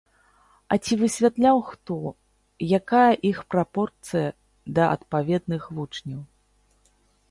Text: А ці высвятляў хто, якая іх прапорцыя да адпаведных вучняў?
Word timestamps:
А 0.75 0.77
ці 0.83 0.93
высвятляў 1.01 1.57
хто, 1.67 1.97
якая 2.79 3.13
іх 3.31 3.37
прапорцыя 3.55 4.29
да 4.79 4.83
адпаведных 4.99 5.63
вучняў? 5.79 6.21